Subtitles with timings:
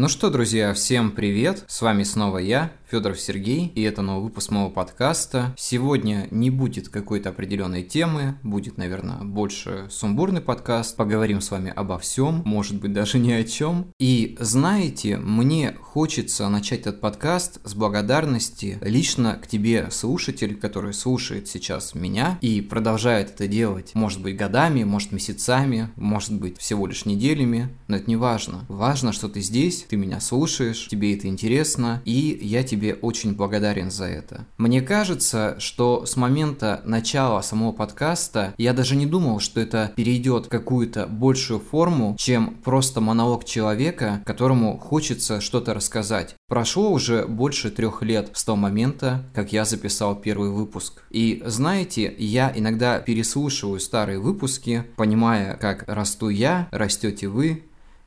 [0.00, 1.62] Ну что, друзья, всем привет!
[1.68, 5.54] С вами снова я, Федоров Сергей, и это новый выпуск моего подкаста.
[5.58, 10.96] Сегодня не будет какой-то определенной темы, будет, наверное, больше сумбурный подкаст.
[10.96, 13.92] Поговорим с вами обо всем, может быть, даже ни о чем.
[14.00, 21.46] И знаете, мне хочется начать этот подкаст с благодарности лично к тебе, слушатель, который слушает
[21.46, 23.94] сейчас меня и продолжает это делать.
[23.94, 28.64] Может быть, годами, может, месяцами, может быть, всего лишь неделями, но это не важно.
[28.68, 33.90] Важно, что ты здесь, ты меня слушаешь, тебе это интересно, и я тебе очень благодарен
[33.90, 34.46] за это.
[34.56, 40.46] Мне кажется, что с момента начала самого подкаста я даже не думал, что это перейдет
[40.46, 46.36] в какую-то большую форму, чем просто монолог человека, которому хочется что-то рассказать.
[46.48, 51.02] Прошло уже больше трех лет с того момента, как я записал первый выпуск.
[51.10, 57.64] И знаете, я иногда переслушиваю старые выпуски, понимая, как расту я, растете вы,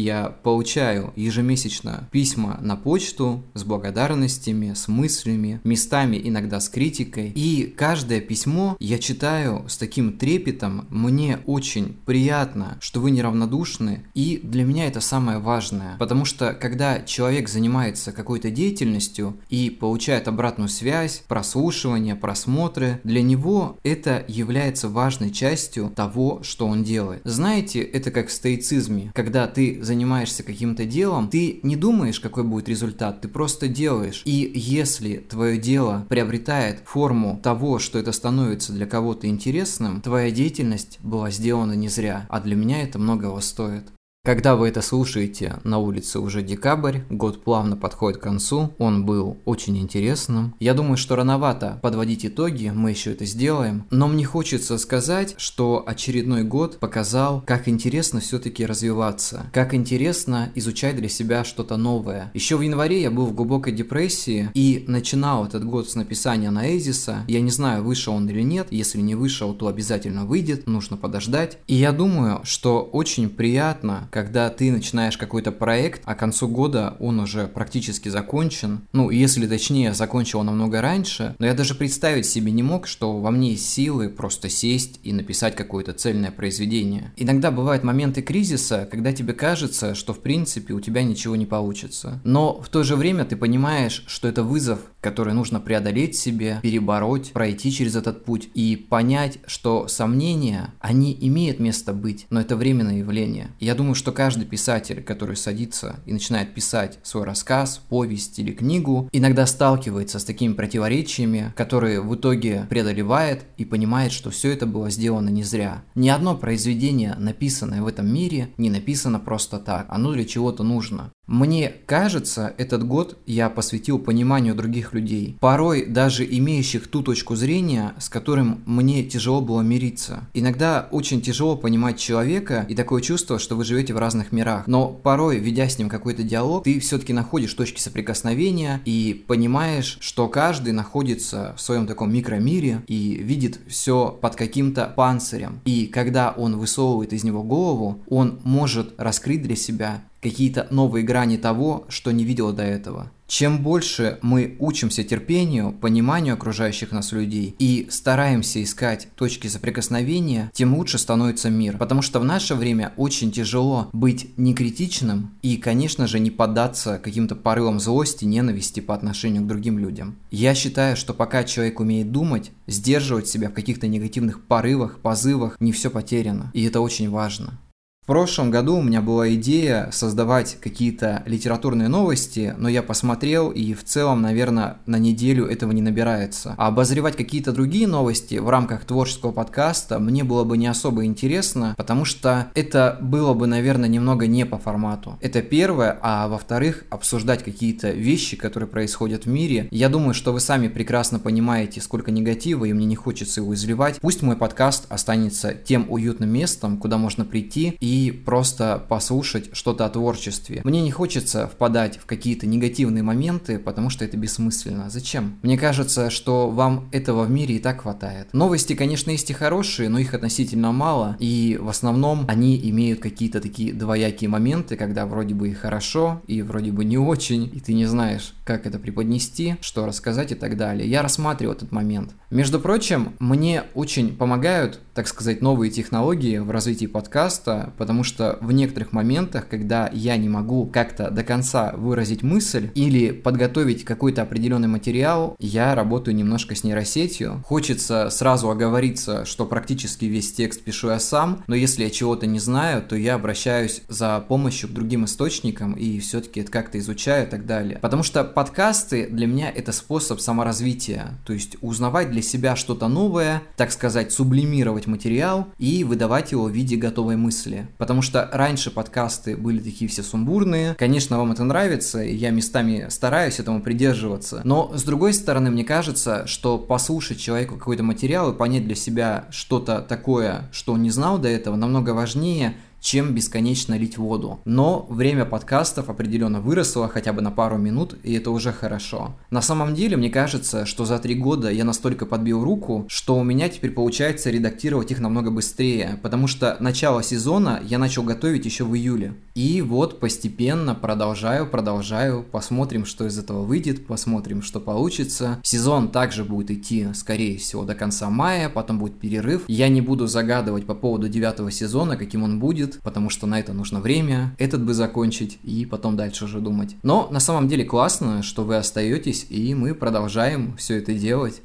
[0.00, 7.32] я получаю ежемесячно письма на почту с благодарностями, с мыслями, местами иногда с критикой.
[7.34, 10.86] И каждое письмо я читаю с таким трепетом.
[10.90, 14.04] Мне очень приятно, что вы неравнодушны.
[14.14, 15.96] И для меня это самое важное.
[15.98, 23.78] Потому что когда человек занимается какой-то деятельностью и получает обратную связь, прослушивание, просмотры, для него
[23.82, 27.22] это является важной частью того, что он делает.
[27.24, 32.68] Знаете, это как в стоицизме, когда ты занимаешься каким-то делом, ты не думаешь, какой будет
[32.68, 34.22] результат, ты просто делаешь.
[34.24, 40.98] И если твое дело приобретает форму того, что это становится для кого-то интересным, твоя деятельность
[41.00, 43.84] была сделана не зря, а для меня это многого стоит.
[44.26, 49.36] Когда вы это слушаете, на улице уже декабрь, год плавно подходит к концу, он был
[49.44, 50.52] очень интересным.
[50.58, 55.84] Я думаю, что рановато подводить итоги, мы еще это сделаем, но мне хочется сказать, что
[55.86, 62.32] очередной год показал, как интересно все-таки развиваться, как интересно изучать для себя что-то новое.
[62.34, 66.76] Еще в январе я был в глубокой депрессии и начинал этот год с написания на
[66.76, 67.18] Эзиса.
[67.28, 71.58] Я не знаю, вышел он или нет, если не вышел, то обязательно выйдет, нужно подождать.
[71.68, 76.96] И я думаю, что очень приятно, когда ты начинаешь какой-то проект, а к концу года
[77.00, 78.80] он уже практически закончен.
[78.94, 83.30] Ну, если точнее, закончил намного раньше, но я даже представить себе не мог, что во
[83.30, 87.12] мне есть силы просто сесть и написать какое-то цельное произведение.
[87.18, 92.18] Иногда бывают моменты кризиса, когда тебе кажется, что в принципе у тебя ничего не получится.
[92.24, 97.32] Но в то же время ты понимаешь, что это вызов, который нужно преодолеть себе, перебороть,
[97.32, 102.98] пройти через этот путь и понять, что сомнения, они имеют место быть, но это временное
[102.98, 103.50] явление.
[103.60, 108.52] Я думаю, что что каждый писатель, который садится и начинает писать свой рассказ, повесть или
[108.52, 114.64] книгу, иногда сталкивается с такими противоречиями, которые в итоге преодолевает и понимает, что все это
[114.64, 115.82] было сделано не зря.
[115.96, 121.10] Ни одно произведение, написанное в этом мире, не написано просто так, оно для чего-то нужно.
[121.26, 127.94] Мне кажется, этот год я посвятил пониманию других людей, порой даже имеющих ту точку зрения,
[127.98, 130.28] с которым мне тяжело было мириться.
[130.34, 134.88] Иногда очень тяжело понимать человека и такое чувство, что вы живете в разных мирах, но
[134.88, 140.72] порой, ведя с ним какой-то диалог, ты все-таки находишь точки соприкосновения и понимаешь, что каждый
[140.72, 145.60] находится в своем таком микромире и видит все под каким-то панцирем.
[145.64, 151.36] И когда он высовывает из него голову, он может раскрыть для себя какие-то новые грани
[151.36, 153.10] того, что не видел до этого.
[153.28, 160.76] Чем больше мы учимся терпению, пониманию окружающих нас людей и стараемся искать точки соприкосновения, тем
[160.76, 161.76] лучше становится мир.
[161.76, 167.34] Потому что в наше время очень тяжело быть некритичным и, конечно же, не поддаться каким-то
[167.34, 170.16] порывам злости, ненависти по отношению к другим людям.
[170.30, 175.72] Я считаю, что пока человек умеет думать, сдерживать себя в каких-то негативных порывах, позывах, не
[175.72, 176.52] все потеряно.
[176.54, 177.58] И это очень важно.
[178.06, 183.74] В прошлом году у меня была идея создавать какие-то литературные новости, но я посмотрел и
[183.74, 186.54] в целом, наверное, на неделю этого не набирается.
[186.56, 191.74] А обозревать какие-то другие новости в рамках творческого подкаста мне было бы не особо интересно,
[191.76, 195.18] потому что это было бы, наверное, немного не по формату.
[195.20, 199.66] Это первое, а во-вторых, обсуждать какие-то вещи, которые происходят в мире.
[199.72, 203.98] Я думаю, что вы сами прекрасно понимаете, сколько негатива, и мне не хочется его изливать.
[204.00, 209.86] Пусть мой подкаст останется тем уютным местом, куда можно прийти и и просто послушать что-то
[209.86, 210.60] о творчестве.
[210.64, 214.90] Мне не хочется впадать в какие-то негативные моменты, потому что это бессмысленно.
[214.90, 215.38] Зачем?
[215.42, 218.28] Мне кажется, что вам этого в мире и так хватает.
[218.34, 223.40] Новости, конечно, есть и хорошие, но их относительно мало, и в основном они имеют какие-то
[223.40, 227.72] такие двоякие моменты, когда вроде бы и хорошо, и вроде бы не очень, и ты
[227.72, 230.86] не знаешь, как это преподнести, что рассказать и так далее.
[230.86, 232.12] Я рассматриваю этот момент.
[232.30, 237.72] Между прочим, мне очень помогают, так сказать, новые технологии в развитии подкаста,
[238.02, 243.84] что в некоторых моментах, когда я не могу как-то до конца выразить мысль или подготовить
[243.84, 247.42] какой-то определенный материал, я работаю немножко с нейросетью.
[247.46, 252.38] Хочется сразу оговориться, что практически весь текст пишу я сам, но если я чего-то не
[252.38, 257.30] знаю, то я обращаюсь за помощью к другим источникам и все-таки это как-то изучаю и
[257.30, 257.78] так далее.
[257.80, 263.42] Потому что подкасты для меня это способ саморазвития, то есть узнавать для себя что-то новое,
[263.56, 267.68] так сказать, сублимировать материал и выдавать его в виде готовой мысли.
[267.78, 270.74] Потому что раньше подкасты были такие все сумбурные.
[270.74, 274.40] Конечно, вам это нравится, и я местами стараюсь этому придерживаться.
[274.44, 279.26] Но с другой стороны, мне кажется, что послушать человеку какой-то материал и понять для себя
[279.30, 282.56] что-то такое, что он не знал до этого, намного важнее,
[282.86, 284.38] чем бесконечно лить воду.
[284.44, 289.16] Но время подкастов определенно выросло хотя бы на пару минут, и это уже хорошо.
[289.28, 293.24] На самом деле, мне кажется, что за три года я настолько подбил руку, что у
[293.24, 298.62] меня теперь получается редактировать их намного быстрее, потому что начало сезона я начал готовить еще
[298.62, 299.14] в июле.
[299.34, 305.40] И вот постепенно продолжаю, продолжаю, посмотрим, что из этого выйдет, посмотрим, что получится.
[305.42, 309.42] Сезон также будет идти, скорее всего, до конца мая, потом будет перерыв.
[309.48, 313.52] Я не буду загадывать по поводу девятого сезона, каким он будет, потому что на это
[313.52, 316.76] нужно время, этот бы закончить и потом дальше уже думать.
[316.82, 321.42] Но на самом деле классно, что вы остаетесь, и мы продолжаем все это делать.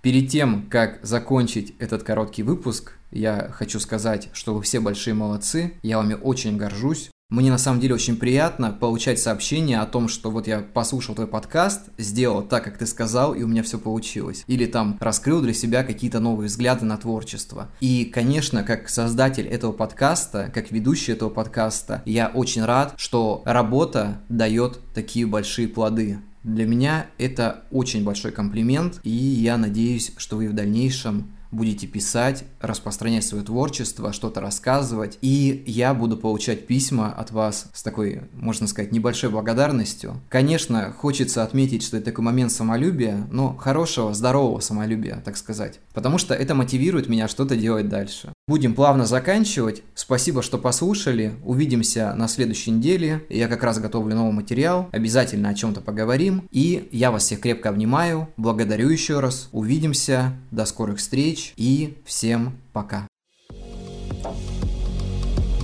[0.00, 5.74] Перед тем, как закончить этот короткий выпуск, я хочу сказать, что вы все большие молодцы,
[5.82, 7.10] я вами очень горжусь.
[7.30, 11.26] Мне на самом деле очень приятно получать сообщения о том, что вот я послушал твой
[11.26, 14.44] подкаст, сделал так, как ты сказал, и у меня все получилось.
[14.46, 17.68] Или там раскрыл для себя какие-то новые взгляды на творчество.
[17.80, 24.22] И, конечно, как создатель этого подкаста, как ведущий этого подкаста, я очень рад, что работа
[24.30, 26.20] дает такие большие плоды.
[26.44, 32.44] Для меня это очень большой комплимент, и я надеюсь, что вы в дальнейшем будете писать,
[32.60, 38.66] распространять свое творчество, что-то рассказывать, и я буду получать письма от вас с такой, можно
[38.66, 40.20] сказать, небольшой благодарностью.
[40.28, 46.18] Конечно, хочется отметить, что это такой момент самолюбия, но хорошего, здорового самолюбия, так сказать, потому
[46.18, 48.32] что это мотивирует меня что-то делать дальше.
[48.48, 49.82] Будем плавно заканчивать.
[49.94, 51.34] Спасибо, что послушали.
[51.44, 53.22] Увидимся на следующей неделе.
[53.28, 54.88] Я как раз готовлю новый материал.
[54.90, 56.48] Обязательно о чем-то поговорим.
[56.50, 58.28] И я вас всех крепко обнимаю.
[58.38, 59.50] Благодарю еще раз.
[59.52, 60.32] Увидимся.
[60.50, 60.98] До скорых
[61.38, 61.54] встреч.
[61.56, 63.06] И всем пока.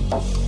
[0.07, 0.44] thank you